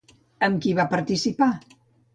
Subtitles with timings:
[0.47, 1.53] Amb qui va participar?